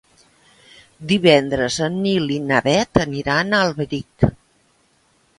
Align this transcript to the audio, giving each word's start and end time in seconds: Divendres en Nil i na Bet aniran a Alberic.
Divendres 1.09 1.75
en 1.87 1.99
Nil 2.05 2.25
i 2.35 2.39
na 2.51 2.61
Bet 2.67 3.01
aniran 3.05 3.53
a 3.53 3.59
Alberic. 3.67 4.27